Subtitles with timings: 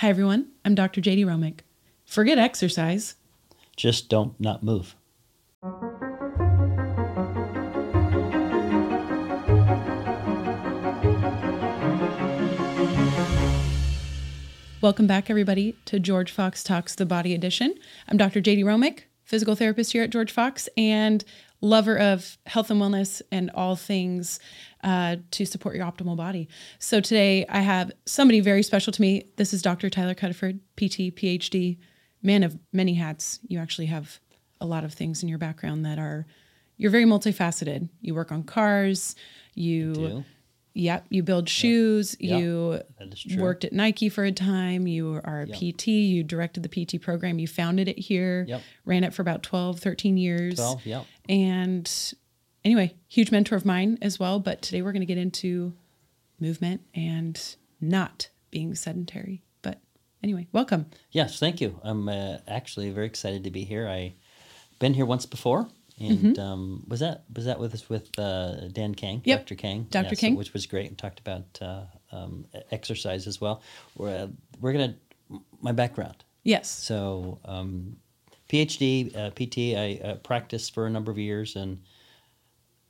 [0.00, 0.48] Hi, everyone.
[0.62, 1.00] I'm Dr.
[1.00, 1.60] Jaydee Romick.
[2.04, 3.14] Forget exercise.
[3.78, 4.94] Just don't not move.
[14.82, 17.74] Welcome back, everybody, to George Fox Talks the Body Edition.
[18.06, 18.42] I'm Dr.
[18.42, 21.24] Jaydee Romick, physical therapist here at George Fox and
[21.60, 24.38] lover of health and wellness and all things
[24.84, 26.48] uh, to support your optimal body.
[26.78, 29.24] So today I have somebody very special to me.
[29.36, 29.88] This is Dr.
[29.90, 31.78] Tyler Cuddeford, PT, PhD,
[32.22, 33.40] man of many hats.
[33.48, 34.20] You actually have
[34.60, 36.26] a lot of things in your background that are,
[36.76, 37.88] you're very multifaceted.
[38.00, 39.16] You work on cars,
[39.54, 40.24] you.
[40.78, 42.14] Yep, you build shoes.
[42.20, 42.82] Yeah, you
[43.16, 43.40] true.
[43.42, 44.86] worked at Nike for a time.
[44.86, 45.78] You are a Yep.
[45.78, 45.86] PT.
[45.88, 47.38] You directed the PT program.
[47.38, 48.44] You founded it here.
[48.46, 48.60] Yep.
[48.84, 50.56] Ran it for about 12, 13 years.
[50.56, 51.06] 12, yep.
[51.28, 51.90] And
[52.64, 54.38] anyway, huge mentor of mine as well.
[54.40, 55.74] But today we're going to get into
[56.40, 57.40] movement and
[57.80, 59.42] not being sedentary.
[59.62, 59.80] But
[60.22, 60.86] anyway, welcome.
[61.10, 61.80] Yes, thank you.
[61.82, 63.88] I'm uh, actually very excited to be here.
[63.88, 64.12] I've
[64.78, 66.26] been here once before, Mm-hmm.
[66.26, 69.46] and um, was that was that with us with uh, Dan Kang, Yep.
[69.46, 69.54] Dr.
[69.54, 70.08] Kang, Dr.
[70.14, 70.90] Yeah, so- which was great.
[70.90, 73.62] We talked about uh, um, exercise as well.
[73.96, 74.26] We're uh,
[74.60, 74.94] we're gonna
[75.62, 76.22] my background.
[76.42, 76.68] Yes.
[76.68, 77.96] So um,
[78.48, 79.76] PhD, uh, PT.
[79.76, 81.82] I uh, practiced for a number of years and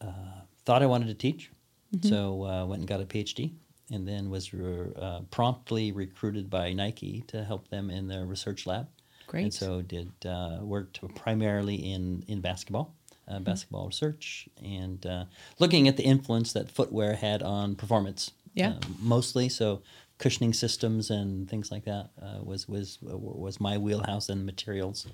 [0.00, 1.50] uh, thought I wanted to teach.
[1.94, 2.08] Mm-hmm.
[2.08, 3.52] So uh, went and got a PhD,
[3.92, 8.66] and then was re- uh, promptly recruited by Nike to help them in their research
[8.66, 8.88] lab.
[9.26, 9.44] Great.
[9.44, 12.94] And so did uh, worked primarily in in basketball.
[13.28, 13.34] Mm-hmm.
[13.34, 15.24] Uh, basketball research and uh,
[15.58, 18.30] looking at the influence that footwear had on performance.
[18.54, 18.68] Yeah.
[18.68, 19.82] Uh, mostly so
[20.18, 25.06] cushioning systems and things like that uh, was was was my wheelhouse and materials.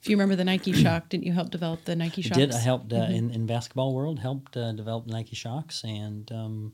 [0.00, 2.58] If you remember the Nike Shock, didn't you help develop the Nike I did I
[2.58, 3.12] helped uh, Mm-hmm.
[3.14, 6.72] in in basketball world helped uh, develop Nike Shox and um,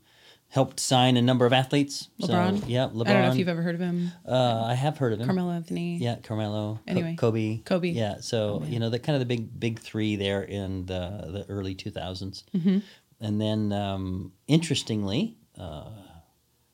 [0.49, 2.09] helped sign a number of athletes.
[2.21, 2.61] LeBron.
[2.61, 3.07] So, yeah, LeBron.
[3.07, 4.11] I don't know if you've ever heard of him.
[4.27, 5.25] Uh, I have heard of him.
[5.25, 5.97] Carmelo Anthony.
[5.97, 6.79] Yeah, Carmelo.
[6.87, 7.15] Anyway.
[7.17, 7.57] Kobe.
[7.65, 7.89] Kobe.
[7.89, 11.01] Yeah, so Oh, you know the kind of the big big three there in the
[11.35, 12.77] the early two Mm-hmm.
[13.21, 15.89] and then um, interestingly, uh,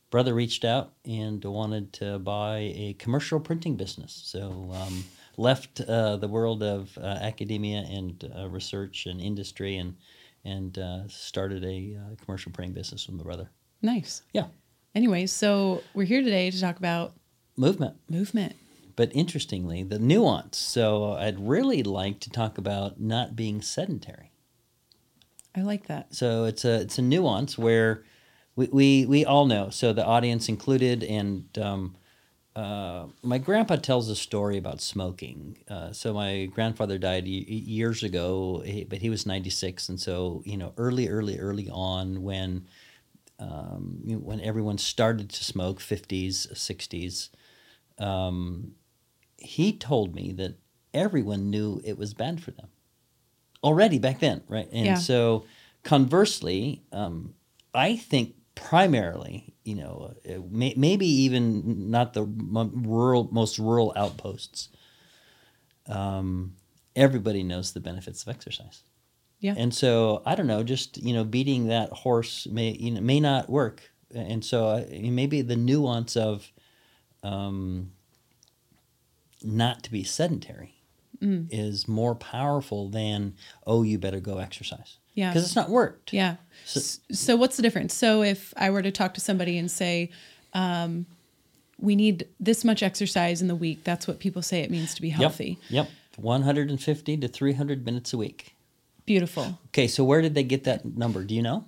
[0.10, 4.22] brother reached out and wanted to buy a commercial printing business.
[4.26, 5.04] So um,
[5.38, 9.96] left uh, the world of uh, academia and uh, research and industry and
[10.44, 13.50] and uh, started a uh, commercial printing business with my brother.
[13.84, 14.24] Nice.
[14.34, 14.48] Yeah,
[14.94, 17.14] Anyway, so we're here today to talk about
[17.56, 17.96] movement.
[18.10, 18.56] movement.
[18.98, 20.58] But interestingly, the nuance.
[20.58, 24.32] So I'd really like to talk about not being sedentary.
[25.56, 26.14] I like that.
[26.14, 28.04] So it's a it's a nuance where
[28.56, 29.70] we we, we all know.
[29.70, 31.96] So the audience included, and um,
[32.56, 35.58] uh, my grandpa tells a story about smoking.
[35.70, 40.42] Uh, so my grandfather died y- years ago, but he was ninety six, and so
[40.46, 42.68] you know early early early on when.
[43.40, 47.32] Um, you know, when everyone started to smoke, 50s, 60s,
[47.98, 48.74] um,
[49.38, 50.60] he told me that
[50.94, 52.68] everyone knew it was bad for them
[53.64, 54.70] already back then, right?
[54.72, 54.94] And Yeah.
[54.96, 55.46] so,
[55.84, 57.34] conversely, um,
[57.74, 64.70] I think primarily, you know, uh, may, maybe even not the rural, most rural outposts.
[65.88, 66.56] Um,
[66.96, 68.84] everybody knows the benefits of exercise.
[69.40, 69.56] Yeah.
[69.58, 73.20] And so I don't know, just you know, beating that horse may you know may
[73.20, 76.52] not work, and so uh, maybe the nuance of
[77.24, 77.92] um,
[79.44, 80.76] not to be sedentary
[81.22, 81.48] Mm.
[81.52, 83.36] is more powerful than
[83.68, 85.30] oh you better go exercise Yeah.
[85.32, 86.14] because it's not worked.
[86.14, 86.36] Yeah.
[86.66, 86.80] So-
[87.12, 87.94] So, what's the difference?
[87.94, 90.10] So if I were to talk to somebody and say,
[90.54, 91.06] um,
[91.80, 95.02] we need this much exercise in the week, that's what people say it means to
[95.02, 95.58] be healthy.
[95.70, 95.88] Yep.
[95.88, 95.90] Yep.
[96.18, 98.56] 150 to 300 minutes a week.
[99.06, 99.58] Beautiful.
[99.68, 101.24] Okay, so where did they get that number?
[101.24, 101.66] Do you know?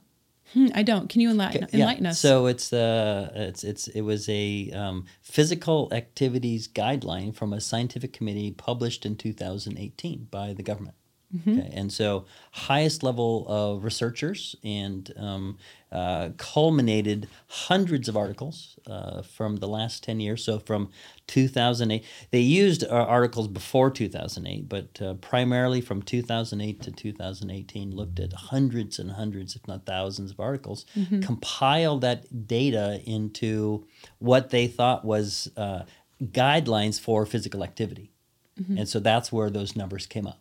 [0.54, 1.10] Hmm, I don't.
[1.10, 2.20] Can you enlighten, Yeah, enlighten us?
[2.20, 8.14] So it's uh, it's it's it was a um, physical activities guideline from a scientific
[8.14, 10.96] committee published in 2018 by the government.
[11.36, 11.60] Mm-hmm.
[11.60, 15.58] Okay, and so highest level of researchers and um,
[15.92, 20.44] uh, culminated hundreds of articles uh, from the last 10 years.
[20.44, 20.90] So from
[21.28, 28.20] 2008, they used uh, articles before 2008, but uh, primarily from 2008 to 2018, looked
[28.20, 30.86] at hundreds and hundreds, if not thousands, of articles,
[31.22, 33.86] compiled that data into
[34.20, 35.84] what they thought was uh,
[36.22, 38.12] guidelines for physical activity.
[38.78, 40.40] And so that's where those numbers came up.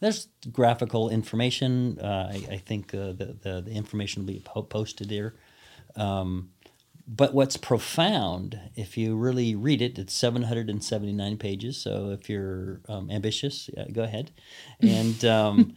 [0.00, 1.98] There's graphical information.
[1.98, 5.34] Uh, I, I think uh, the, the, the information will be po- posted here.
[5.96, 6.50] Um,
[7.06, 11.76] but what's profound, if you really read it, it's 779 pages.
[11.76, 14.30] So if you're um, ambitious, yeah, go ahead.
[14.80, 15.76] And um,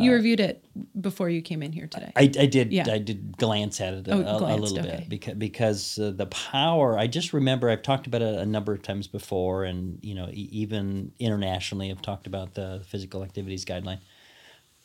[0.00, 0.64] you reviewed it
[1.00, 2.12] before you came in here today.
[2.16, 2.90] I, I did Yeah.
[2.90, 4.96] I did glance at it a, Oh, a- a little okay.
[4.98, 8.72] bit because because uh, the power I just remember I've talked about it a number
[8.72, 13.64] of times before and you know e- even internationally I've talked about the physical activities
[13.64, 14.00] guideline.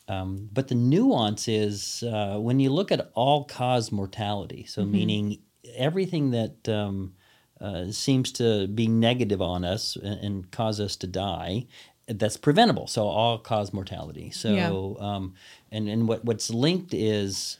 [0.08, 4.90] Um, but the nuance is uh, when you look at all cause mortality, so Mm-hmm.
[4.92, 5.38] meaning
[5.76, 7.14] everything that um,
[7.60, 11.66] uh, seems to be negative on us and, and cause us to die,
[12.06, 12.86] that's preventable.
[12.86, 14.30] So all cause mortality.
[14.30, 15.06] So Yeah.
[15.08, 15.34] um,
[15.70, 17.58] and and what what's linked is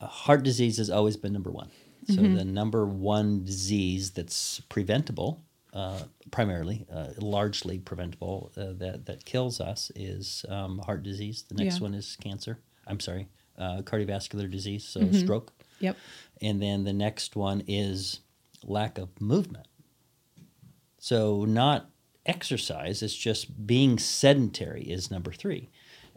[0.00, 1.70] uh, heart disease has always been number one.
[2.06, 2.34] So Mm-hmm.
[2.34, 5.40] the number one disease that's preventable,
[5.72, 11.42] uh, primarily, uh, largely preventable, uh, that that kills us is um, heart disease.
[11.48, 11.82] The next Yeah.
[11.84, 12.58] one is cancer.
[12.86, 15.12] I'm sorry, uh, cardiovascular disease, so Mm-hmm.
[15.24, 15.96] stroke, yep.
[16.42, 18.20] and then the next one is
[18.62, 19.66] lack of movement.
[20.98, 21.90] So not
[22.26, 25.70] exercise; it's just being sedentary is number three.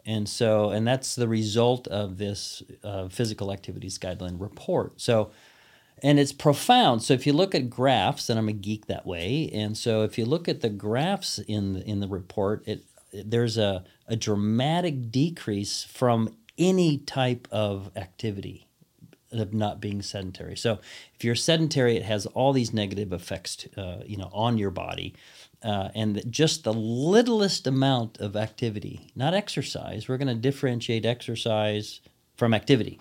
[0.06, 5.00] And so, and that's the result of this uh, physical activities guideline report.
[5.00, 5.32] So,
[6.02, 7.02] and it's profound.
[7.02, 10.16] So if you look at graphs, and I'm a geek that way, and so if
[10.16, 15.10] you look at the graphs in the, in the report, it, there's a, a dramatic
[15.10, 18.66] decrease from any type of activity
[19.32, 20.56] of not being sedentary.
[20.56, 20.78] So
[21.14, 24.70] if you're sedentary, it has all these negative effects, to, uh, you know, on your
[24.70, 25.14] body,
[25.62, 30.08] uh, and just the littlest amount of activity, not exercise.
[30.08, 32.00] We're going to differentiate exercise
[32.36, 33.00] from activity.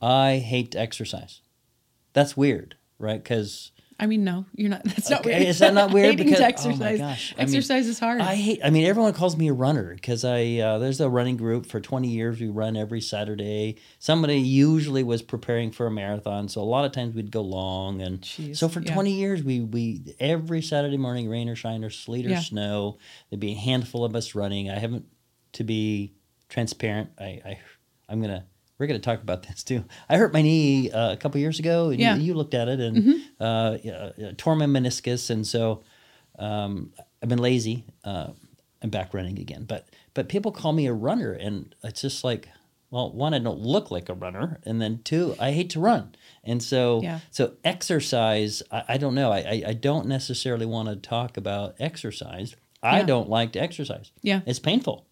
[0.00, 1.40] I hate to exercise.
[2.12, 3.22] That's weird, right?
[3.22, 3.72] Because
[4.02, 4.82] I mean, no, you're not.
[4.84, 5.48] That's not Okay, weird.
[5.48, 6.06] is that not weird?
[6.18, 6.98] Hating Because- to oh my exercise.
[6.98, 8.20] gosh, I mean, exercise is hard.
[8.22, 8.60] I hate.
[8.64, 11.80] I mean, everyone calls me a runner because I uh, there's a running group for
[11.80, 12.40] 20 years.
[12.40, 13.76] We run every Saturday.
[13.98, 18.00] Somebody usually was preparing for a marathon, so a lot of times we'd go long.
[18.00, 18.94] And Jeez, so for yeah.
[18.94, 22.40] 20 years, we we every Saturday morning, rain or shine or sleet or Yeah.
[22.40, 22.96] snow,
[23.28, 24.70] there'd be a handful of us running.
[24.70, 25.04] I haven't
[25.52, 26.14] to be
[26.48, 27.10] transparent.
[27.18, 27.58] I, I
[28.08, 28.46] I'm gonna.
[28.80, 29.84] We're going to talk about this too.
[30.08, 32.12] I hurt my knee uh, a couple years ago, and Yeah.
[32.12, 32.20] Mm-hmm.
[32.22, 35.82] you, you looked at it, and uh, yeah, uh, tore my meniscus, and so
[36.38, 36.92] um,
[37.22, 37.84] I've been lazy.
[38.02, 38.28] Uh,
[38.82, 42.48] I'm back running again, but but people call me a runner, and it's just like,
[42.90, 46.14] well, one, I don't look like a runner, and then two, I hate to run,
[46.42, 47.20] and so Yeah.
[47.30, 48.62] so exercise.
[48.72, 49.30] I, I don't know.
[49.30, 52.56] I, I I don't necessarily want to talk about exercise.
[52.82, 53.06] I Yeah.
[53.06, 54.10] don't like to exercise.
[54.22, 54.40] Yeah.
[54.46, 55.04] it's painful.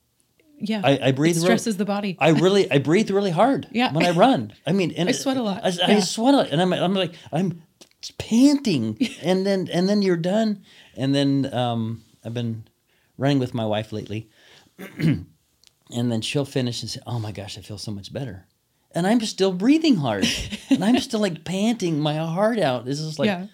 [0.60, 0.80] Yeah.
[0.84, 1.36] I, I breathe.
[1.36, 2.16] It really- stresses the body.
[2.20, 3.66] I really, I breathe really hard.
[3.72, 3.92] Yeah.
[3.92, 5.60] When I run, I mean, and I sweat a lot.
[5.64, 7.62] I, I sweat a lot, and I'm, I'm like, I'm
[8.18, 10.62] panting, and then, and then you're done,
[10.96, 12.64] and then um, I've been
[13.16, 14.28] running with my wife lately,
[14.98, 15.26] and
[15.90, 18.46] then she'll finish and say, "Oh my gosh, I feel so much better,"
[18.92, 20.26] and I'm still breathing hard,
[20.70, 22.84] and I'm still like panting my heart out.
[22.84, 23.46] This is like, yeah.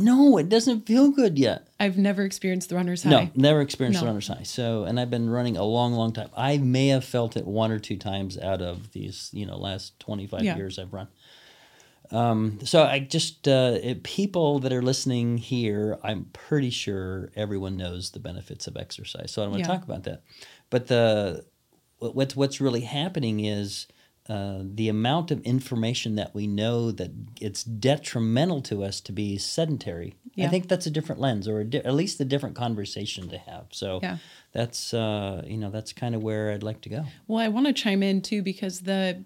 [0.00, 1.68] No, it doesn't feel good yet.
[1.78, 3.10] I've never experienced the runner's high.
[3.10, 4.06] No, never experienced No.
[4.08, 4.42] runner's high.
[4.42, 6.30] So, and I've been running a long, long time.
[6.36, 9.98] I may have felt it one or two times out of these, you know, last
[10.00, 10.56] 25 Yeah.
[10.56, 11.08] years I've run.
[12.12, 17.76] Um, so I just, uh, it, people that are listening here, I'm pretty sure everyone
[17.76, 19.30] knows the benefits of exercise.
[19.30, 19.66] So I don't want Yeah.
[19.68, 20.22] to talk about that.
[20.70, 21.44] But the,
[22.00, 23.86] what's, what's really happening is,
[24.28, 29.36] uh, the amount of information that we know that it's detrimental to us to be
[29.38, 30.14] sedentary.
[30.38, 33.36] I think that's a different lens, or a di- at least a different conversation to
[33.38, 33.66] have.
[33.72, 34.18] So Yeah.
[34.52, 37.04] that's uh, you know that's kind of where I'd like to go.
[37.26, 39.24] Well, I want to chime in too because the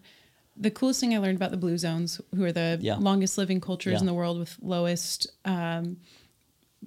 [0.57, 2.97] the coolest thing I learned about the blue zones, who are the Yeah.
[2.97, 4.01] longest living cultures Yeah.
[4.01, 5.99] in the world with lowest um,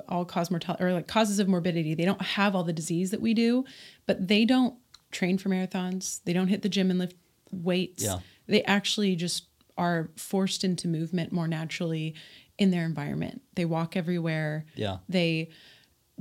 [0.09, 1.93] all cause mortality or like causes of morbidity.
[1.95, 3.65] They don't have all the disease that we do,
[4.05, 4.75] but they don't
[5.11, 6.21] train for marathons.
[6.25, 7.15] They don't hit the gym and lift
[7.51, 8.03] weights.
[8.03, 8.19] Yeah.
[8.47, 9.45] They actually just
[9.77, 12.15] are forced into movement more naturally
[12.57, 13.41] in their environment.
[13.55, 14.65] They walk everywhere.
[14.75, 14.97] Yeah.
[15.07, 15.49] They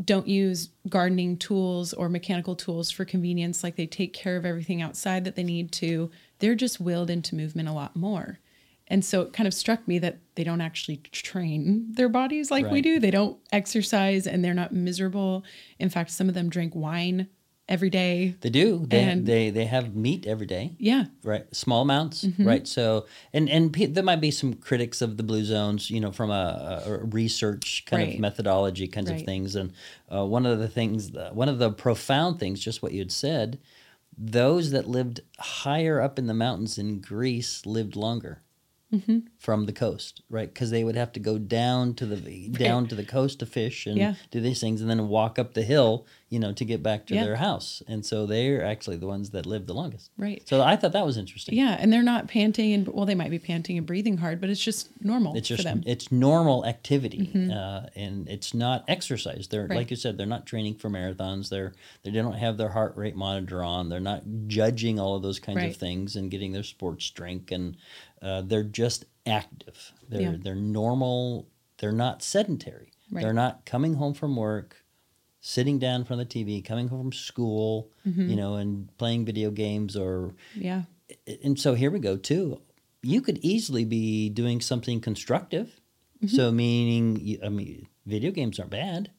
[0.03, 3.65] don't use gardening tools or mechanical tools for convenience.
[3.65, 6.11] Like they take care of everything outside that they need to.
[6.39, 8.39] They're just willed into movement a lot more.
[8.89, 12.71] And so it kind of struck me that they don't actually train their bodies like
[12.71, 13.01] we do.
[13.01, 15.45] They don't exercise and they're not miserable.
[15.81, 17.27] In fact, some of them drink wine
[17.69, 18.37] every day.
[18.41, 18.87] They do.
[18.87, 20.75] They And- they they have meat every day.
[20.79, 21.07] Yeah.
[21.25, 22.47] Right, small amounts, Mm-hmm.
[22.47, 22.67] right?
[22.69, 26.13] So, and and pe- there might be some critics of the blue zones, you know,
[26.13, 29.57] from a, a research kind of methodology kinds of things.
[29.57, 29.73] And
[30.15, 33.59] uh, one of the things, one of the profound things, just what you had said,
[34.17, 38.43] those that lived higher up in the mountains in Greece lived longer.
[39.39, 40.53] From the coast, right?
[40.53, 43.85] Because they would have to go down to the down to the coast to fish
[43.87, 44.15] and Yeah.
[44.31, 47.15] do these things, and then walk up the hill, you know, to get back to
[47.15, 47.25] Yeah.
[47.25, 47.83] their house.
[47.89, 50.11] And so they're actually the ones that live the longest.
[50.17, 50.43] Right.
[50.49, 51.57] So I thought that was interesting.
[51.59, 54.51] Yeah, and they're not panting and well, they might be panting and breathing hard, but
[54.51, 55.83] it's just normal It's for just them.
[55.85, 59.49] it's normal activity, uh, and it's not exercise.
[59.49, 59.77] They're Right.
[59.77, 61.49] like you said, they're not training for marathons.
[61.51, 61.75] They're
[62.05, 63.89] they don't have their heart rate monitor on.
[63.89, 65.71] They're not judging all of those kinds Right.
[65.71, 67.77] of things and getting their sports drink, and
[68.27, 69.93] uh, they're just active.
[70.09, 70.37] They're Yeah.
[70.45, 71.49] they're normal.
[71.79, 72.91] They're not sedentary.
[73.11, 73.23] Right.
[73.23, 74.85] They're not coming home from work,
[75.41, 78.29] sitting down in front of the TV, coming home from school, Mm-hmm.
[78.31, 80.83] you know, and playing video games or yeah.
[81.45, 82.61] and so here we go too.
[83.03, 85.81] You could easily be doing something constructive.
[86.27, 89.11] So meaning, I mean, video games aren't bad.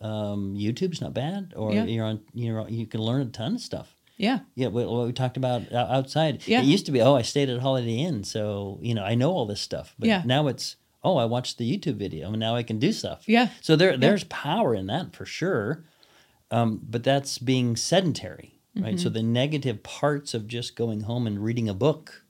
[0.00, 1.84] Um, YouTube's not bad, or Yeah.
[1.84, 2.20] you're on.
[2.32, 3.96] You know, you can learn a ton of stuff.
[4.18, 4.40] Yeah.
[4.54, 6.46] Yeah, what, what we talked about outside.
[6.46, 6.60] Yeah.
[6.60, 9.30] It used to be, oh, I stayed at Holiday Inn, so you know, I know
[9.30, 9.94] all this stuff.
[9.98, 10.22] But Yeah.
[10.26, 13.22] now it's, oh, I watched the YouTube video, and now I can do stuff.
[13.26, 13.48] Yeah.
[13.62, 15.84] So there, there's power in that for sure.
[16.50, 18.94] Um, but that's being sedentary, right?
[18.94, 18.96] Mm-hmm.
[18.98, 22.24] So the negative parts of just going home and reading a book,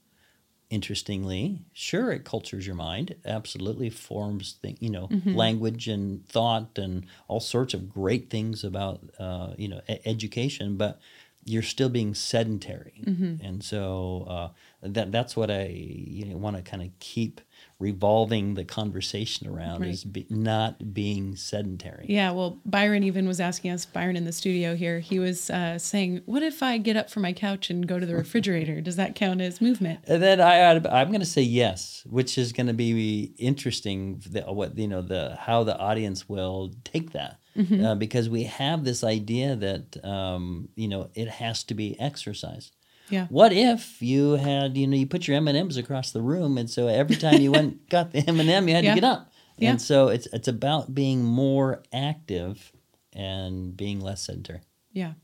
[0.71, 5.35] interestingly, sure, it cultures your mind, absolutely forms, th- you know, Mm-hmm.
[5.35, 10.77] language and thought and all sorts of great things about, uh, you know, e- education,
[10.77, 11.01] but
[11.45, 13.45] you're still being sedentary, Mm-hmm.
[13.47, 14.49] and so uh,
[14.83, 17.41] that that's what I you know, want to kind of keep
[17.81, 19.91] revolving the conversation around Right.
[19.91, 22.07] is be, not being sedentary.
[22.09, 25.79] Yeah, well, Byron even was asking us, Byron in the studio here, he was uh,
[25.79, 28.81] saying, What if I get up from my couch and go to the refrigerator?
[28.81, 30.01] Does that count as movement?
[30.07, 34.21] And then I, I I'm going to say yes, which is going to be interesting.
[34.29, 38.85] The, what you know the how the audience will take that uh, because we have
[38.85, 42.71] this idea that um, you know it has to be exercise.
[43.11, 43.27] Yeah.
[43.31, 46.59] What if you had you know you put your M and M's across the room,
[46.59, 48.95] and so every time you went got the M and m you had Yeah.
[48.95, 49.33] to get up.
[49.57, 49.71] Yeah.
[49.71, 52.71] And so it's it's about being more active
[53.13, 54.61] and being less sedentary.
[54.93, 55.15] Yeah.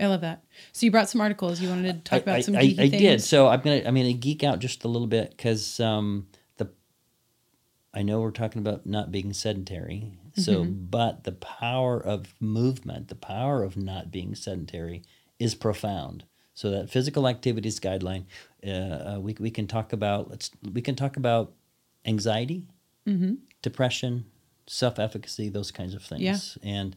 [0.00, 0.44] I love that.
[0.72, 1.60] So you brought some articles.
[1.60, 3.02] You wanted to talk about I, some I, geeky I things.
[3.02, 3.22] did.
[3.22, 6.68] So I'm gonna I'm gonna geek out just a little bit because um, the
[7.92, 10.12] I know we're talking about not being sedentary.
[10.38, 10.86] So, Mm-hmm.
[10.90, 15.02] but the power of movement, the power of not being sedentary,
[15.38, 16.24] is profound.
[16.54, 18.24] So that physical activities guideline,
[18.66, 20.30] uh, uh, we we can talk about.
[20.30, 21.52] Let's we can talk about
[22.04, 22.66] anxiety,
[23.06, 23.34] Mm-hmm.
[23.62, 24.24] depression,
[24.66, 26.58] self efficacy, those kinds of things.
[26.62, 26.70] Yeah.
[26.76, 26.96] And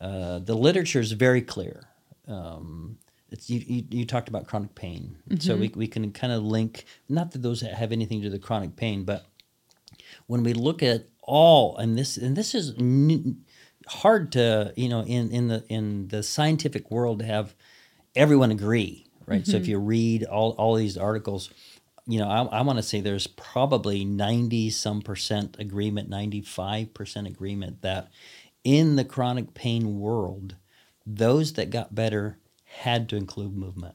[0.00, 1.88] uh, the literature is very clear.
[2.26, 2.98] Um,
[3.30, 5.60] it's you, you, you talked about chronic pain, so Mm-hmm.
[5.60, 6.84] we, we can kind of link.
[7.08, 9.26] Not that those have anything to do with chronic pain, but
[10.26, 13.44] when we look at all and this and this is n-
[13.86, 17.54] hard to you know in in the in the scientific world to have
[18.16, 19.70] everyone agree right so if mm-hmm.
[19.72, 21.50] you read all all these articles
[22.06, 27.26] you know i, I want to say there's probably 90 some percent agreement 95 percent
[27.26, 28.08] agreement that
[28.64, 30.56] in the chronic pain world
[31.06, 33.94] those that got better had to include movement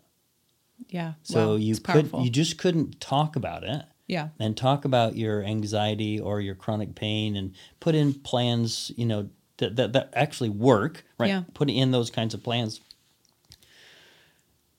[0.90, 1.14] Yeah.
[1.24, 1.56] so wow.
[1.56, 4.28] you could you just couldn't talk about it yeah.
[4.40, 9.22] and talk about your anxiety or your chronic pain and put in plans you know
[9.58, 11.44] that, that, that actually work right Yeah.
[11.54, 12.80] put in those kinds of plans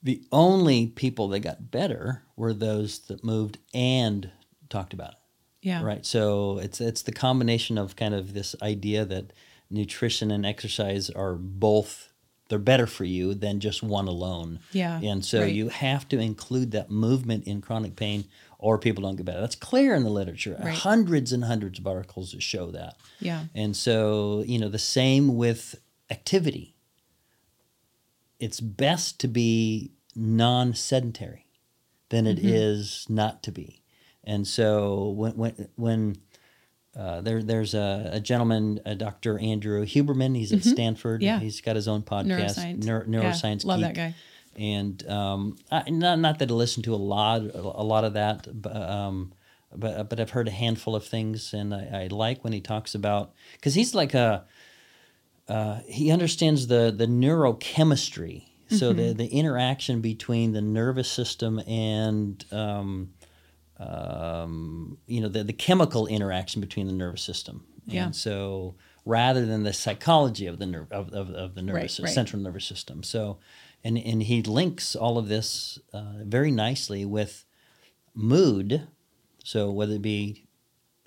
[0.03, 4.29] the only people that got better were those that moved and
[4.69, 5.17] talked about it
[5.61, 5.81] Yeah.
[5.83, 9.31] right so it's it's the combination of kind of this idea that
[9.69, 12.11] nutrition and exercise are both
[12.47, 15.51] they're better for you than just one alone Yeah, and so right.
[15.53, 18.25] you have to include that movement in chronic pain
[18.59, 20.73] or people don't get better that's clear in the literature Right.
[20.73, 23.45] hundreds and hundreds of articles that show that Yeah.
[23.53, 25.75] and so you know the same with
[26.09, 26.75] activity
[28.39, 31.47] it's best to be non-sedentary
[32.09, 33.81] than it is not to be
[34.23, 36.15] and so when when when
[36.97, 39.37] uh, there, there's a, a gentleman, uh, Dr.
[39.37, 40.33] Andrew Huberman.
[40.37, 41.19] He's at Stanford.
[41.19, 41.25] Mm-hmm.
[41.25, 41.39] Yeah.
[41.41, 42.83] He's got his own podcast, Neuroscience.
[42.85, 43.65] Neur- Yeah, Neuroscience.
[43.65, 44.15] love that guy.
[44.57, 48.47] And um, I, not not that I listen to a lot a lot of that,
[48.61, 49.33] but um,
[49.75, 52.95] but but I've heard a handful of things, and I, I like when he talks
[52.95, 54.45] about because he's like a
[55.49, 62.43] uh, he understands the the neurochemistry, so the the interaction between the nervous system and
[62.51, 63.09] um,
[63.77, 67.65] um, you know the, the chemical interaction between the nervous system.
[67.85, 68.05] Yeah.
[68.05, 72.05] And so rather than the psychology of the nerve of, of, of the nervous Right,
[72.05, 72.13] right.
[72.13, 73.03] central nervous system.
[73.03, 73.37] So
[73.85, 77.45] and and he links all of this uh, very nicely with
[78.13, 78.87] mood.
[79.43, 80.47] So whether it be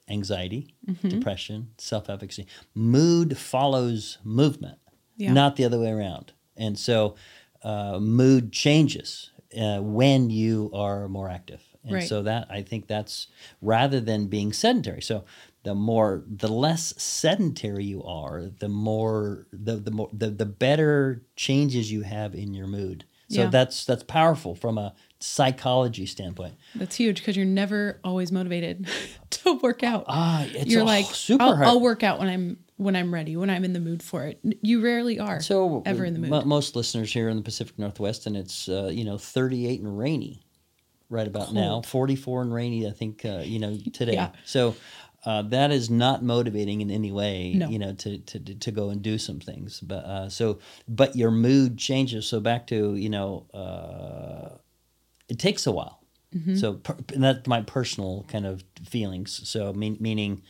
[0.08, 1.08] anxiety, Mm-hmm.
[1.08, 4.78] depression, self-efficacy, mood follows movement,
[5.16, 5.35] Yeah.
[5.35, 6.32] not the other way around.
[6.56, 7.14] And so
[7.62, 11.62] uh, mood changes uh, when you are more active.
[11.85, 12.08] And Right.
[12.08, 13.28] so that I think that's
[13.61, 15.02] rather than being sedentary.
[15.02, 15.25] So
[15.65, 21.23] the more the less sedentary you are, the more the the more the, the better
[21.37, 23.05] changes you have in your mood.
[23.31, 23.50] So Yeah.
[23.50, 26.55] that's that's powerful from a psychology standpoint.
[26.75, 28.87] That's huge because you're never always motivated
[29.31, 30.05] to work out.
[30.09, 31.62] Ah, it's you're like, super I'll.
[31.65, 34.38] I'll work out when I'm when I'm ready, when I'm in the mood for it.
[34.62, 35.41] You rarely are.
[35.43, 36.31] So ever in the mood.
[36.31, 39.99] mo- most listeners here in the Pacific Northwest, and it's uh, you know 38 and
[39.99, 40.41] rainy,
[41.11, 41.83] right about now.
[41.83, 44.15] 44 and rainy, I think uh, you know today.
[44.15, 44.31] Yeah.
[44.47, 44.75] So
[45.25, 47.55] uh, that is not motivating in any way.
[47.55, 47.69] No.
[47.69, 50.59] You know to, to to go and do some things, but uh, so
[50.89, 52.27] but your mood changes.
[52.27, 54.59] So back to you know uh,
[55.29, 56.01] it takes a while.
[56.35, 56.57] Mm-hmm.
[56.57, 59.49] So per, that's my personal kind of feelings.
[59.49, 60.43] So mean, meaning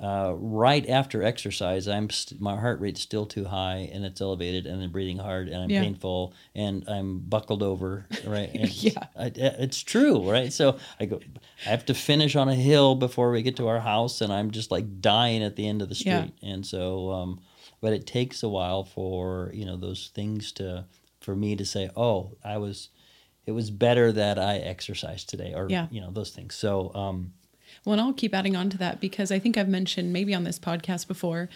[0.00, 4.66] uh, right after exercise, I'm st- my heart rate's still too high and it's elevated,
[4.66, 5.82] and I'm breathing hard and I'm Yeah.
[5.82, 8.06] painful and I'm buckled over.
[8.26, 8.50] Right?
[8.54, 9.04] And Yeah.
[9.14, 10.52] I, it's true, right?
[10.52, 11.20] So I go,
[11.66, 14.50] I have to finish on a hill before we get to our house, and I'm
[14.50, 16.32] just like dying at the end of the street.
[16.40, 16.50] Yeah.
[16.52, 17.40] And so, um,
[17.82, 20.86] but it takes a while for you know those things to
[21.20, 22.88] for me to say, oh, I was.
[23.46, 25.88] It was better that I exercised today, or Yeah.
[25.90, 26.54] you know those things.
[26.54, 27.32] So, um,
[27.84, 30.44] Well, and I'll keep adding on to that because I think I've mentioned maybe on
[30.44, 31.48] this podcast before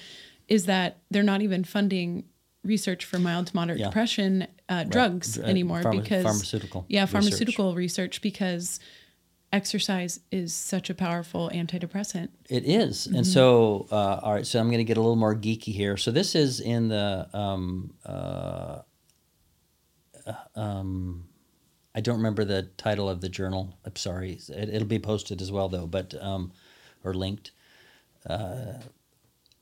[0.49, 2.25] is that they're not even funding
[2.63, 3.87] research for mild to moderate Yeah.
[3.87, 7.13] depression uh, drugs uh, anymore pharma- because pharmaceutical yeah research.
[7.13, 8.81] pharmaceutical research because
[9.53, 12.29] exercise is such a powerful antidepressant.
[12.51, 13.07] It is.
[13.07, 13.17] Mm-hmm.
[13.19, 15.97] And so, uh, all right, so I'm going to get a little more geeky here.
[15.97, 18.81] So, this is in the, um, uh,
[20.57, 21.29] um,
[21.95, 23.79] I don't remember the title of the journal.
[23.85, 24.39] I'm sorry.
[24.49, 26.53] It, it'll be posted as well, though, but, um,
[27.05, 27.53] or linked.
[28.29, 28.75] Uh,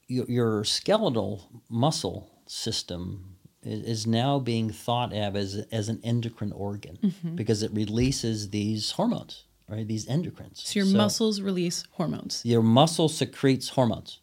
[0.09, 6.53] your, your skeletal muscle system is, is now being thought of as, as an endocrine
[6.53, 7.37] organ Mm-hmm.
[7.37, 9.87] because it releases these hormones, right?
[9.87, 10.59] These endocrines.
[10.59, 12.43] So your muscles release hormones.
[12.45, 14.21] your muscle secretes hormones,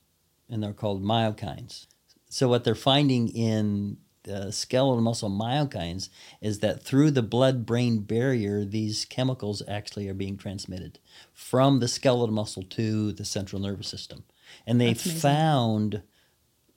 [0.50, 1.86] and they're called myokines.
[2.30, 6.10] So what they're finding in the skeletal muscle myokines
[6.42, 11.00] is that through the blood-brain barrier, these chemicals actually are being transmitted
[11.34, 14.24] from the skeletal muscle to the central nervous system,
[14.66, 16.04] and they found.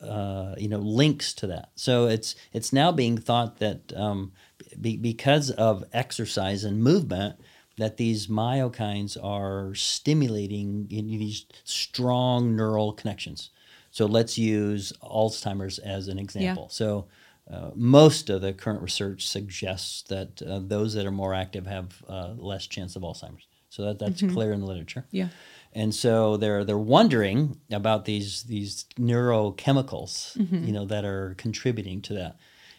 [0.01, 4.33] Uh, you know links to that so it's it's now being thought that um,
[4.81, 7.37] be, because of exercise and movement
[7.77, 13.51] that these myokines are stimulating in these strong neural connections.
[13.91, 16.69] So let's use Alzheimer's as an example.
[16.71, 17.07] So
[17.53, 22.03] uh, most of the current research suggests that uh, those that are more active have
[22.09, 23.47] uh, less chance of Alzheimer's.
[23.69, 25.07] So that, that's clear in the literature.
[25.11, 25.29] Yeah.
[25.73, 30.37] And so they're they're wondering about these these neurochemicals,
[30.67, 32.37] you know, that are contributing to that.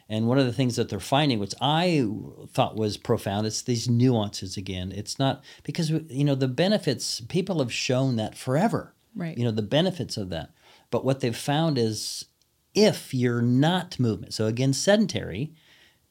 [0.09, 2.07] And one of the things that they're finding, which I
[2.51, 4.91] thought was profound, it's these nuances again.
[4.91, 7.21] It's not because you know the benefits.
[7.21, 8.93] People have shown that forever.
[9.15, 9.35] Right.
[9.35, 10.51] You know the benefits of that.
[10.91, 12.25] But what they've found is,
[12.73, 15.53] if you're not movement, so again sedentary,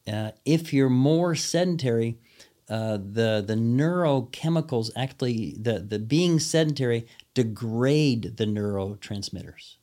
[0.06, 2.18] uh, if you're more sedentary,
[2.68, 9.76] uh, the the neurochemicals actually the the being sedentary degrade the neurotransmitters.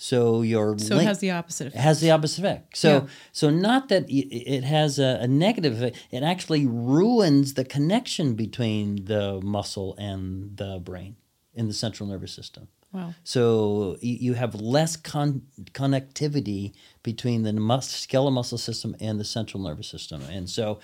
[0.00, 1.82] So your So it has the opposite it effect.
[1.82, 2.76] has the opposite effect.
[2.76, 3.06] So Yeah.
[3.32, 5.96] so not that it has a, a negative effect.
[6.12, 11.16] It actually ruins the connection between the muscle and the brain
[11.52, 12.68] in the central nervous system.
[12.92, 13.14] Wow.
[13.24, 16.72] So you, have less con- connectivity
[17.02, 20.80] between the mus- skeletal muscle system and the central nervous system, and so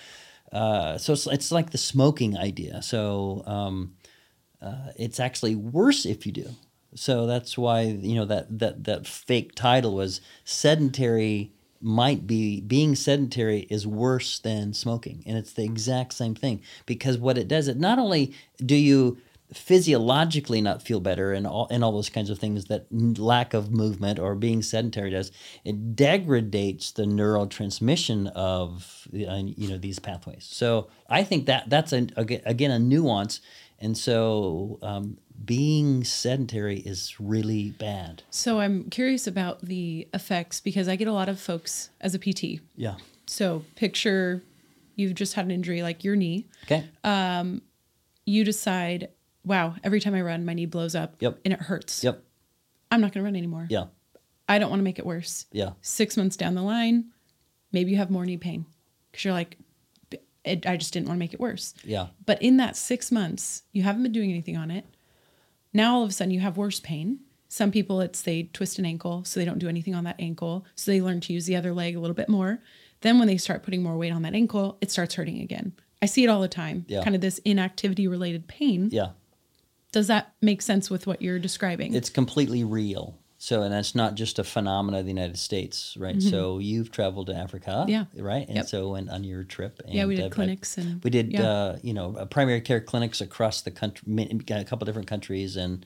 [0.53, 2.81] uh, so it's, it's like the smoking idea.
[2.83, 3.95] So um,
[4.63, 6.49] uh, it's actually worse if you do.
[6.95, 12.95] So that's why you know that that that fake title was sedentary might be being
[12.95, 17.69] sedentary is worse than smoking and it's the exact same thing because what it does
[17.69, 18.33] it not only
[18.65, 19.19] do you
[19.57, 22.87] physiologically not feel better and all and all those kinds of things that
[23.19, 25.31] lack of movement or being sedentary does
[25.65, 30.47] it degrades the neurotransmission of uh, you know these pathways.
[30.51, 33.41] So i think that that's a, again a nuance.
[33.81, 38.23] And so um, being sedentary is really bad.
[38.31, 42.19] So I'm curious about the effects because I get a lot of folks as a
[42.19, 42.61] PT.
[42.77, 42.95] yeah.
[43.27, 44.43] So picture
[44.97, 46.47] you've just had an injury like your knee.
[46.65, 46.85] okay.
[48.27, 49.09] You decide,
[49.45, 51.41] wow, every time I run, my knee blows up Yep.
[51.45, 52.03] and it hurts.
[52.05, 52.23] yep
[52.91, 53.67] I'm not going to run anymore.
[53.71, 53.87] yeah
[54.49, 55.47] I don't want to make it worse.
[55.53, 57.07] yeah Six months down the line,
[57.73, 58.67] maybe you have more knee pain
[59.11, 59.59] because you're like,
[60.45, 61.75] it, I just didn't want to make it worse.
[61.85, 64.85] yeah But in that six months, you haven't been doing anything on it.
[65.73, 67.21] Now all of a sudden you have worse pain.
[67.49, 70.65] Some people it's they twist an ankle, so they don't do anything on that ankle.
[70.75, 72.59] So they learn to use the other leg a little bit more.
[73.01, 75.73] Then when they start putting more weight on that ankle, it starts hurting again.
[76.03, 76.85] I see it all the time.
[76.89, 77.03] Yeah.
[77.03, 78.89] Kind of this inactivity related pain.
[78.93, 79.11] Yeah.
[79.95, 81.95] Does that make sense with what you're describing?
[81.95, 83.17] It's completely real.
[83.39, 86.21] So, and that's not just a phenomena of the United States, right?
[86.21, 87.91] So, you've traveled to Africa, Mm-hmm.
[87.91, 88.05] Yeah.
[88.33, 88.47] right?
[88.49, 88.67] And Yep.
[88.67, 89.81] so, went on your trip.
[89.85, 91.43] And yeah, we did uh, clinics and We did, yeah.
[91.49, 94.05] uh, you know, uh, primary care clinics across the country,
[94.51, 95.85] a couple different countries, and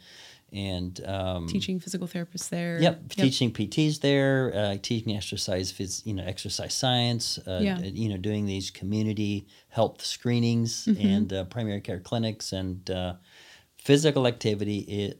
[0.50, 2.80] and um, teaching physical therapists there.
[2.80, 7.38] Yep, teaching PTs there, uh, teaching exercise, phys- you know, exercise science.
[7.46, 7.78] Uh, Yeah.
[7.82, 11.06] You know, doing these community health screenings Mm-hmm.
[11.06, 13.14] and uh, primary care clinics and uh,
[13.88, 14.78] physical activity.
[15.02, 15.12] It,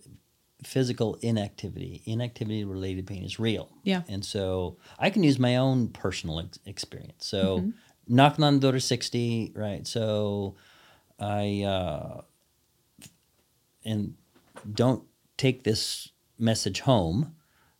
[0.64, 3.66] physical inactivity, inactivity related pain is real.
[3.84, 4.02] Yeah.
[4.12, 7.24] and so I can use my own personal ex- experience.
[7.34, 7.70] So Mm-hmm.
[8.18, 9.86] knocking on the door to sixty, right?
[9.86, 10.56] So
[11.18, 11.62] I.
[11.74, 12.22] Uh,
[13.84, 14.14] and
[14.74, 15.02] don't
[15.36, 17.34] take this message home.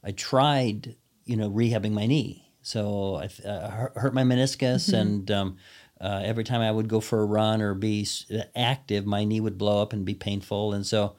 [0.09, 2.44] I tried, you know, rehabbing my knee.
[2.62, 5.57] So I uh, hurt- hurt my meniscus, and um,
[6.00, 8.06] uh, every time I would go for a run or be
[8.54, 10.72] active, my knee would blow up and be painful.
[10.72, 11.16] And so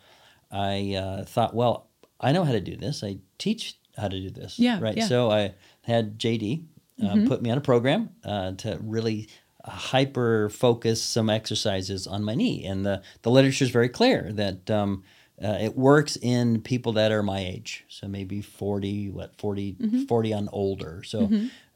[0.51, 1.87] I uh, thought, well,
[2.19, 3.03] I know how to do this.
[3.03, 4.57] I teach how to do this.
[4.59, 4.97] Yeah, Right.
[4.97, 5.07] yeah.
[5.07, 6.63] So I had Jaydee
[7.03, 9.29] uh, put me on a program uh, to really
[9.65, 12.65] hyper focus some exercises on my knee.
[12.65, 15.03] And the, the literature is very clear that um,
[15.41, 17.85] uh, it works in people that are my age.
[17.87, 21.03] So maybe 40, what, 40, 40 on older.
[21.05, 21.29] So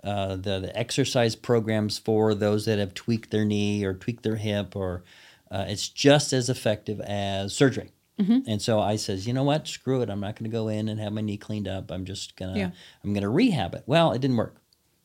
[0.04, 4.36] uh, the, the exercise programs for those that have tweaked their knee or tweaked their
[4.36, 5.04] hip or
[5.52, 7.92] uh, it's just as effective as surgery.
[8.48, 9.68] And so I says, you know what?
[9.68, 10.10] Screw it.
[10.10, 11.92] I'm not going to go in and have my knee cleaned up.
[11.92, 12.72] I'm just gonna Yeah.
[13.04, 13.84] I'm gonna rehab it.
[13.86, 14.56] Well, it didn't work.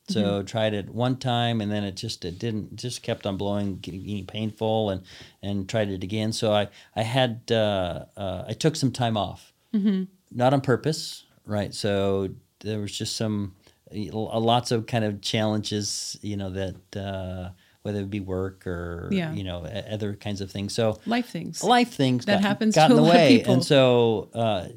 [0.09, 3.77] So tried it one time and then it just it didn't just kept on blowing,
[3.79, 5.03] getting, painful, and
[5.43, 6.33] and tried it again.
[6.33, 9.53] So I I had uh, uh, I took some time off,
[10.31, 11.75] not on purpose, right?
[11.75, 12.29] So
[12.61, 13.55] there was just some
[13.93, 16.97] lots of kind of challenges, you know that.
[16.97, 17.51] Uh,
[17.83, 19.33] whether it be work or Yeah.
[19.33, 20.75] you know other kinds of things.
[20.75, 21.63] So life things.
[21.65, 24.69] life things That got, happens got to in the way, and so uh,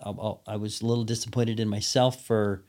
[0.00, 2.64] I, I- I was a little disappointed in myself for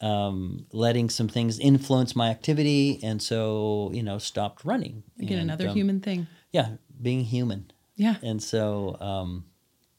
[0.00, 5.04] um, letting some things influence my activity, and so you know stopped running.
[5.18, 6.26] Again, And, another um, human thing.
[6.52, 8.16] Yeah, being human, Yeah.
[8.22, 9.44] and so um,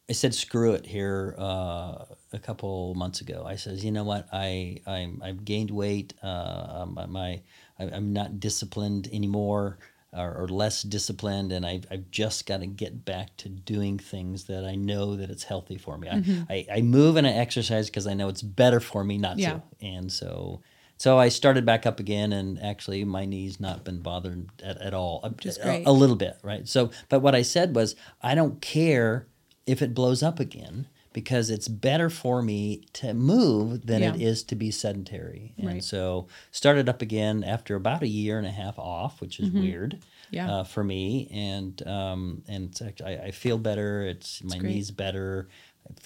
[0.10, 4.28] I said, "Screw it." Here uh, a couple months ago, I says, "You know what?
[4.32, 6.14] I I'm, I've gained weight.
[6.24, 7.42] Uh, my, my
[7.80, 9.78] I, I'm not disciplined anymore."
[10.14, 14.44] Or, or less disciplined, and I've, I've just got to get back to doing things
[14.48, 16.10] that I know that it's healthy for me.
[16.10, 19.38] I, I, I move and I exercise because I know it's better for me not
[19.38, 19.52] Yeah.
[19.54, 19.62] to.
[19.80, 20.60] And so,
[20.98, 24.94] so I started back up again, and actually my knee's not been bothered at, at
[24.94, 25.34] all.
[25.40, 25.88] Just a- great.
[25.88, 26.68] a little bit, right?
[26.68, 29.28] So, but what I said was, I don't care
[29.66, 34.28] if it blows up again because it's better for me to move than it Yeah.
[34.30, 35.54] is to be sedentary.
[35.58, 35.84] And Right.
[35.84, 39.96] so, started up again after about a year and a half off, which is weird.
[39.96, 40.06] Mm-hmm.
[40.36, 40.50] Yeah.
[40.60, 44.06] Uh, for me, and um, and it's actually, I, I feel better.
[44.08, 45.50] It's my knees better.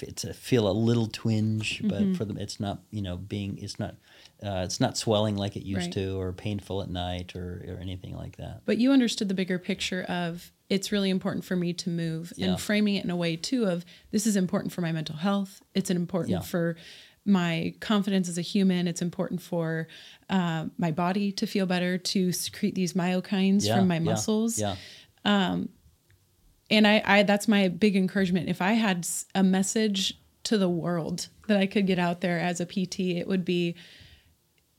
[0.01, 1.87] It's I feel a little twinge, Mm-hmm.
[1.89, 3.95] but for them, it's not you know being it's not
[4.43, 5.93] uh, it's not swelling like it used Right.
[5.93, 8.61] to, or painful at night, or or anything like that.
[8.65, 12.47] But you understood the bigger picture of it's really important for me to move Yeah.
[12.47, 15.61] and framing it in a way too of this is important for my mental health.
[15.75, 16.39] It's an important Yeah.
[16.41, 16.75] for
[17.23, 18.87] my confidence as a human.
[18.87, 19.87] It's important for
[20.29, 24.59] uh, my body to feel better, to secrete these myokines Yeah, from my yeah, muscles.
[24.59, 24.75] Yeah,
[25.23, 28.49] And I, I, that's my big encouragement.
[28.49, 32.59] If I had a message to the world that I could get out there as
[32.59, 33.75] a PT, it would be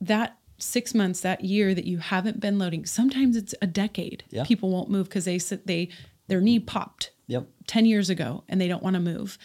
[0.01, 2.87] that six months, that year that you haven't been loading.
[2.87, 4.25] Sometimes it's a decade.
[4.31, 4.45] Yeah.
[4.45, 5.89] People won't move because they sit, they,
[6.29, 9.39] their knee popped yep, 10 years ago and they don't want to move.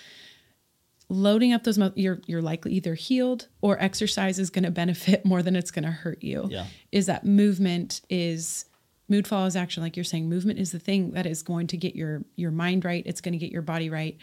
[1.10, 5.26] Loading up those, mu- you're, you're likely either healed or exercise is going to benefit
[5.26, 6.48] more than it's going to hurt you.
[6.50, 6.66] Yeah.
[6.92, 8.66] Is that movement is
[9.10, 9.84] mood follows action.
[9.84, 12.86] Like you're saying, movement is the thing that is going to get your, your mind
[12.86, 13.04] right.
[13.06, 14.18] It's going to get your body right.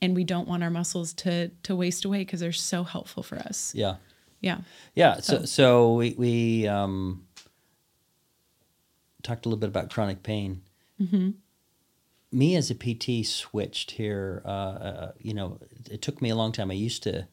[0.00, 3.38] And we don't want our muscles to, to waste away because they're so helpful for
[3.38, 3.72] us.
[3.72, 3.96] yeah.
[4.42, 4.58] Yeah.
[4.94, 7.24] Yeah, so so we we um,
[9.22, 10.62] talked a little bit about chronic pain.
[11.00, 11.30] Mm-hmm.
[12.32, 14.42] Me as a PT switched here.
[14.44, 15.58] Uh, uh, you know,
[15.90, 16.70] it took me a long time.
[16.70, 17.26] I used to,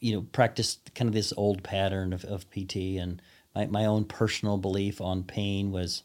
[0.00, 3.22] you know, practice kind of this old pattern of, of PT, and
[3.54, 6.02] my my own personal belief on pain was,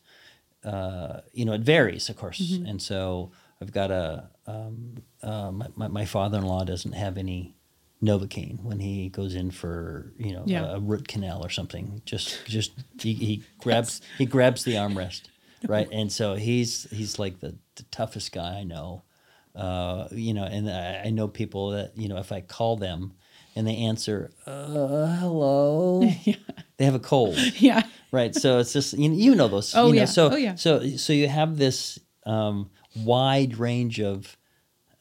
[0.63, 2.65] uh, you know, it varies, of course, Mm-hmm.
[2.67, 7.17] and so I've got a um, uh, my, my my father in law doesn't have
[7.17, 7.55] any
[8.03, 10.65] novocaine when he goes in for you know Yeah.
[10.65, 12.01] a, a root canal or something.
[12.05, 15.21] Just just he, he grabs he grabs the armrest,
[15.67, 15.87] right?
[15.91, 19.03] And so he's he's like the, the toughest guy I know.
[19.55, 23.13] Uh, you know, and I, I know people that you know if I call them
[23.55, 25.99] and they answer, uh, "Hello,"
[26.77, 27.37] they have a cold.
[27.61, 27.83] Yeah.
[28.11, 28.33] right.
[28.35, 29.75] So it's just you, you know those.
[29.75, 30.05] Oh, you know, yeah.
[30.05, 30.55] So Oh, yeah.
[30.55, 34.35] so so you have this um, wide range of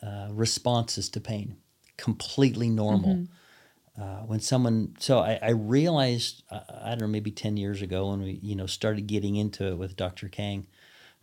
[0.02, 1.56] uh, responses to pain,
[2.02, 3.14] completely normal.
[3.14, 4.02] Mm-hmm.
[4.02, 8.08] Uh, when someone, so I, I realized, uh, I don't know, maybe ten years ago
[8.10, 10.28] when we you know started getting into it with Dr.
[10.28, 10.66] Kang,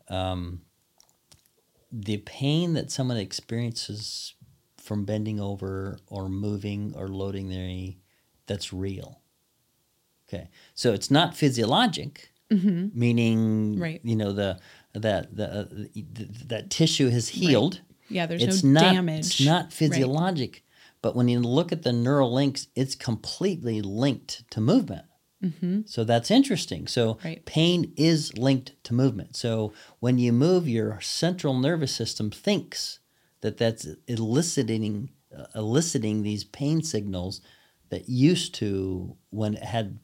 [0.07, 0.61] um,
[1.91, 4.35] the pain that someone experiences
[4.77, 7.97] from bending over or moving or loading their knee,
[8.45, 9.19] that's real.
[10.27, 13.81] Okay, so it's not physiologic, meaning Mm-hmm.
[13.81, 14.01] Right.
[14.03, 14.59] you know the
[14.93, 15.65] that the, uh,
[15.95, 17.81] the that tissue has healed.
[18.09, 19.25] Yeah, there's it's no not damage.
[19.25, 20.63] it's not Right.
[21.01, 25.05] But when you look at the neural links, it's completely linked to movement.
[25.85, 26.87] So that's interesting.
[26.87, 27.27] So Mm-hmm.
[27.27, 27.45] Right.
[27.45, 29.37] pain is linked to movement.
[29.37, 32.99] So when you move, your central nervous system thinks
[33.41, 37.39] that that's eliciting uh, eliciting these pain signals
[37.89, 39.99] that used to when it had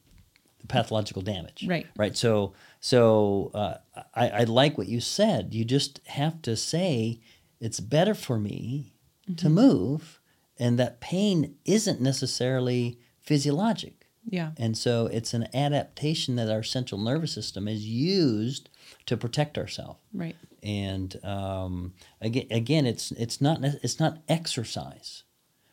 [0.68, 1.66] pathological damage.
[1.68, 1.86] Right.
[1.96, 2.16] Right.
[2.16, 3.74] So so uh,
[4.14, 5.52] I, I like what you said.
[5.54, 7.20] You just have to say
[7.60, 8.94] it's better for me
[9.36, 10.20] to move,
[10.58, 14.06] and that pain isn't necessarily physiologic.
[14.28, 14.50] Yeah.
[14.56, 18.68] And so it's an adaptation that our central nervous system is used
[19.06, 20.00] to protect ourselves.
[20.12, 20.34] Right.
[20.62, 25.22] And um, again, again, it's it's not it's not exercise,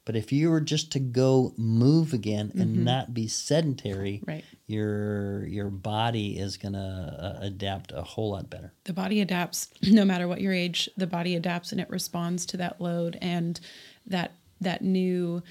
[0.06, 4.44] but if you were just to go move again and not be sedentary, Right.
[4.68, 8.72] your your body is gonna uh, adapt a whole lot better.
[8.84, 12.58] the body adapts no matter what your age the body adapts and it responds to
[12.58, 13.60] that load and
[14.06, 14.34] that
[14.64, 15.42] that new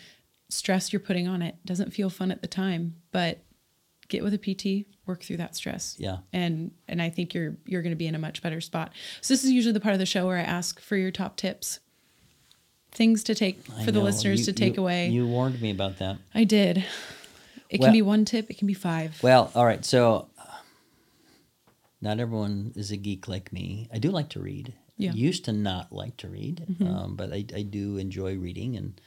[0.49, 3.39] stress you're putting on it doesn't feel fun at the time but
[4.09, 6.19] get with a pt work through that stress Yeah.
[6.33, 9.33] and and i think you're you're going to be in a much better spot so
[9.33, 11.81] this is usually the part of the show where i ask for your top tips
[12.91, 15.71] things to take I for the listeners you- to take you- away You warned me
[15.71, 16.19] about that.
[16.35, 16.85] i did
[17.71, 19.83] it Well- can be one tip it can be five Well, all right.
[19.83, 20.29] So,
[22.03, 23.89] not everyone is a geek like me.
[23.93, 24.75] I do like to read.
[25.03, 25.11] Yeah.
[25.11, 25.19] Mm-hmm.
[25.19, 29.01] Used to not like to read, um, but I, I do enjoy reading, and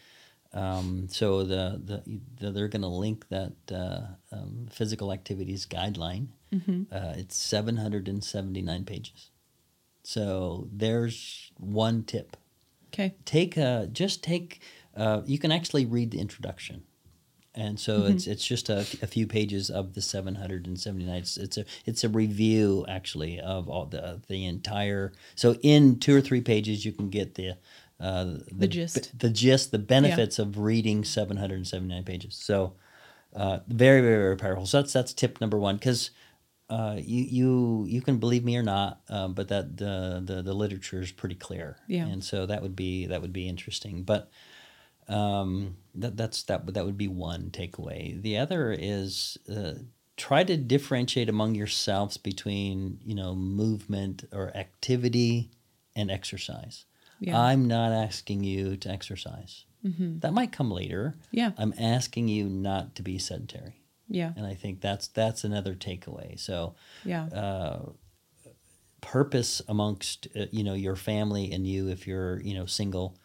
[0.54, 2.04] um, so the, the,
[2.40, 6.28] the they're going to link that uh, um, physical activities guideline.
[6.54, 6.84] Mm-hmm.
[6.92, 9.32] Uh, it's seven hundred and seventy nine pages.
[10.04, 12.38] So there's one tip
[12.96, 14.62] okay take a just take
[14.96, 16.84] uh, you can actually read the introduction
[17.56, 21.66] and so it's it's just a, a few pages of the 779 it's, it's a
[21.86, 26.86] it's a review actually of all the the entire so in two or three pages
[26.86, 27.58] you can get the
[28.00, 29.18] uh, the, gist.
[29.18, 32.74] the gist the benefits of reading 779 pages so
[33.36, 36.12] uh, very very very powerful so that's that's tip number one because
[36.70, 40.54] uh, you you you can believe me or not, um, but that the, the the
[40.54, 42.08] literature is pretty clear, Yeah.
[42.08, 44.02] and so that would be that would be interesting.
[44.02, 44.32] But
[45.08, 48.22] um, that that's that would- that would be one takeaway.
[48.22, 49.74] The other is uh,
[50.18, 55.52] try to differentiate among yourselves between you know movement or activity
[55.96, 56.86] and exercise.
[57.20, 57.40] Yeah.
[57.40, 59.66] I'm not asking you to exercise.
[59.86, 60.20] Mm-hmm.
[60.20, 61.16] That might come later.
[61.32, 63.76] yeah I'm asking you not to be sedentary,
[64.10, 66.40] yeah and I think that's that's another takeaway.
[66.40, 67.90] So yeah uh,
[69.02, 73.16] purpose amongst uh, you know your family and you if you're you know single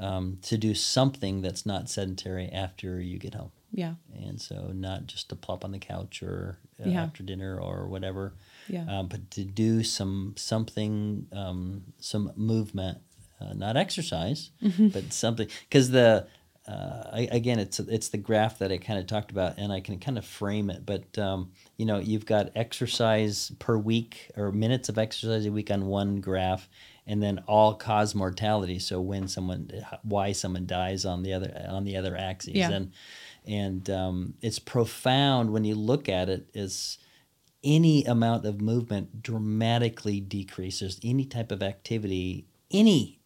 [0.00, 5.06] um, to do something that's not sedentary after you get home yeah and so not
[5.06, 7.02] just to plop on the couch or uh, Yeah.
[7.04, 8.32] after dinner or whatever
[8.66, 12.98] yeah um, but to do some something um, some movement
[13.40, 14.88] uh, not exercise Mm-hmm.
[14.88, 16.26] but something because the
[16.68, 19.80] uh, I, again it's it's the graph that I kind of talked about and I
[19.80, 24.52] can kind of frame it but um, you know you've got exercise per week or
[24.52, 26.68] minutes of exercise a week on one graph
[27.10, 29.70] and then all cause mortality so when someone
[30.02, 32.70] why someone dies on the other on the other axis Yeah.
[32.70, 32.92] and
[33.46, 36.98] and um, it's profound when you look at it is
[37.64, 43.18] any amount of movement dramatically decreases any type of activity any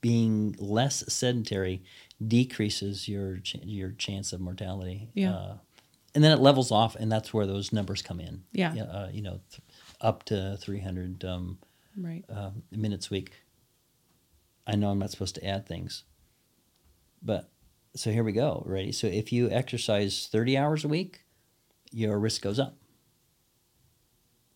[0.00, 1.82] being less sedentary
[2.24, 5.34] decreases your ch- your chance of mortality Yeah.
[5.34, 5.54] uh,
[6.14, 8.74] and then it levels off and that's where those numbers come in Yeah.
[8.84, 9.60] uh, you know th-
[10.00, 11.58] up to 300 um,
[11.96, 13.32] right uh, minutes a week
[14.66, 16.04] i know i'm not supposed to add things
[17.22, 17.50] but
[17.94, 21.20] so here we go ready so if you exercise 30 hours a week
[21.90, 22.76] your risk goes up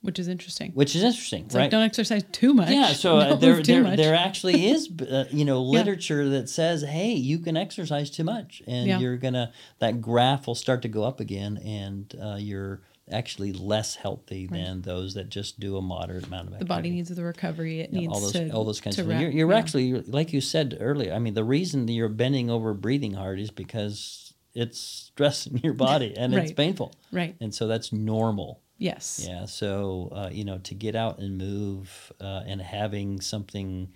[0.03, 2.71] which is interesting which is interesting It's right like don't exercise too much.
[2.71, 3.97] yeah so uh, there, there, much.
[3.97, 5.79] there actually is uh, you know Yeah.
[5.81, 8.99] literature that says hey you can exercise too much and Yeah.
[9.01, 13.95] you're gonna that graph will start to go up again and uh, you're actually less
[13.95, 14.65] healthy Right.
[14.65, 16.65] than those that just do a moderate amount of activity.
[16.65, 17.81] the body needs the recovery.
[17.81, 19.21] It Yeah, needs all those to all those kinds of things.
[19.21, 19.59] You're, you're yeah.
[19.59, 21.13] actually like you said earlier.
[21.15, 25.75] I mean, the reason that you're bending over, breathing hard, is because it's stressing your
[25.89, 27.37] body and it's painful, right.
[27.41, 28.61] and so that's normal.
[28.79, 29.25] Yes.
[29.27, 29.47] Yeah.
[29.47, 33.89] So, uh, you know, to get out and move uh, and having something,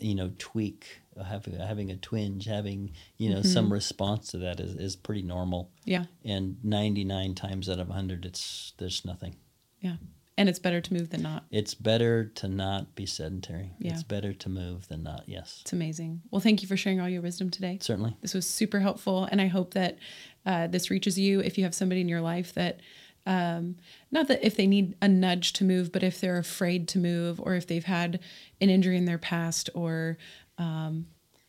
[0.00, 4.74] you know, tweak, having, having a twinge, having, you know, some response to that is,
[4.74, 5.70] is pretty normal.
[5.84, 6.04] Yeah.
[6.24, 9.36] And 99 times out of 100, it's, there's nothing.
[9.80, 9.96] Yeah.
[10.36, 11.44] And it's better to move than not.
[11.50, 13.72] It's better to not be sedentary.
[13.78, 13.92] Yeah.
[13.92, 15.24] It's better to move than not.
[15.26, 15.58] Yes.
[15.62, 16.22] It's amazing.
[16.30, 17.78] Well, thank you for sharing all your wisdom today.
[17.80, 18.16] Certainly.
[18.20, 19.98] This was super helpful, and I hope that
[20.44, 22.80] uh, this reaches you if you have somebody in your life that,
[23.26, 23.76] um,
[24.10, 27.40] not that if they need a nudge to move, but if they're afraid to move,
[27.40, 28.20] or if they've had
[28.60, 30.18] an injury in their past, or
[30.58, 31.06] um,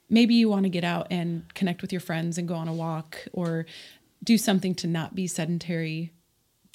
[0.09, 2.73] maybe you want to get out and connect with your friends and go on a
[2.73, 3.65] walk, or
[4.23, 6.11] do something to not be sedentary.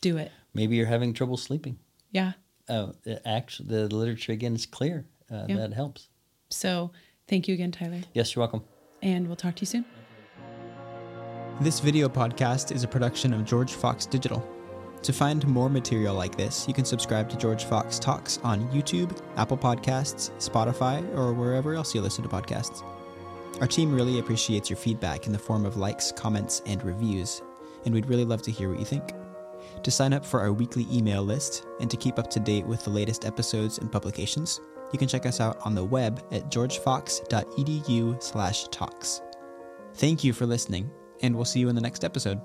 [0.03, 0.31] Do it.
[0.55, 1.79] Maybe you're having trouble sleeping.
[2.11, 2.33] Yeah.
[2.69, 2.93] Oh,
[3.25, 5.07] actually, the literature again is clear.
[5.31, 5.57] Uh, Yeah.
[5.57, 6.09] That helps.
[6.51, 6.91] So
[7.29, 8.63] thank you again, Tyler, Yes, you're welcome.
[9.03, 9.85] and we'll talk to you soon.
[11.61, 14.47] This video podcast is a production of George Fox Digital.
[15.03, 19.19] To find more material like this, you can subscribe to George Fox Talks on YouTube,
[19.37, 22.85] Apple Podcasts, Spotify, or wherever else you listen to podcasts.
[23.61, 27.41] Our team really appreciates your feedback in the form of likes, comments, and reviews,
[27.85, 29.15] and we'd really love to hear what you think.
[29.83, 32.85] To sign up for our weekly email list and to keep up to date with
[32.85, 34.61] the latest episodes and publications,
[34.93, 39.23] you can check us out on the web at georgefox.edu/talks.
[39.95, 40.91] Thank you for listening,
[41.23, 42.39] and we'll see you in the next episode.